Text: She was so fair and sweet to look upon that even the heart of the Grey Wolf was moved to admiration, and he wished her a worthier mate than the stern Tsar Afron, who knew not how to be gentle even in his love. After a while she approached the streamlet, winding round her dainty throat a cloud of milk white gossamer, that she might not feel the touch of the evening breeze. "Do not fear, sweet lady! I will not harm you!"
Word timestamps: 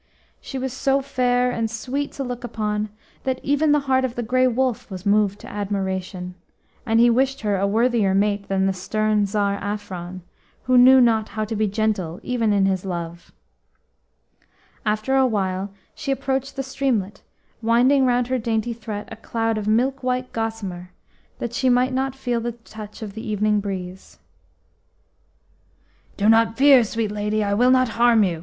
She 0.41 0.57
was 0.57 0.73
so 0.73 0.99
fair 1.03 1.51
and 1.51 1.69
sweet 1.69 2.11
to 2.13 2.23
look 2.23 2.43
upon 2.43 2.89
that 3.23 3.39
even 3.43 3.71
the 3.71 3.81
heart 3.81 4.03
of 4.03 4.15
the 4.15 4.23
Grey 4.23 4.47
Wolf 4.47 4.89
was 4.89 5.05
moved 5.05 5.37
to 5.41 5.47
admiration, 5.47 6.33
and 6.87 6.99
he 6.99 7.11
wished 7.11 7.41
her 7.41 7.55
a 7.55 7.67
worthier 7.67 8.15
mate 8.15 8.47
than 8.47 8.65
the 8.65 8.73
stern 8.73 9.27
Tsar 9.27 9.59
Afron, 9.61 10.21
who 10.63 10.75
knew 10.75 10.99
not 11.01 11.29
how 11.29 11.45
to 11.45 11.55
be 11.55 11.67
gentle 11.67 12.19
even 12.23 12.51
in 12.51 12.65
his 12.65 12.83
love. 12.83 13.31
After 14.87 15.15
a 15.15 15.27
while 15.27 15.69
she 15.93 16.09
approached 16.11 16.55
the 16.55 16.63
streamlet, 16.63 17.21
winding 17.61 18.03
round 18.03 18.25
her 18.29 18.39
dainty 18.39 18.73
throat 18.73 19.05
a 19.11 19.15
cloud 19.15 19.55
of 19.59 19.67
milk 19.67 20.01
white 20.01 20.33
gossamer, 20.33 20.89
that 21.37 21.53
she 21.53 21.69
might 21.69 21.93
not 21.93 22.15
feel 22.15 22.41
the 22.41 22.53
touch 22.53 23.03
of 23.03 23.13
the 23.13 23.21
evening 23.29 23.59
breeze. 23.59 24.17
"Do 26.17 26.27
not 26.27 26.57
fear, 26.57 26.83
sweet 26.83 27.11
lady! 27.11 27.43
I 27.43 27.53
will 27.53 27.69
not 27.69 27.89
harm 27.89 28.23
you!" 28.23 28.39